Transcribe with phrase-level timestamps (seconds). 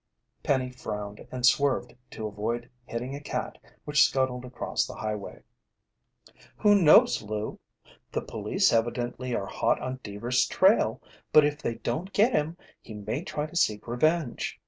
[0.41, 5.43] Penny frowned and swerved to avoid hitting a cat which scuttled across the highway.
[6.57, 7.59] "Who knows, Lou?
[8.11, 10.99] The police evidently are hot on Deevers' trail,
[11.31, 14.59] but if they don't get him, he may try to seek revenge.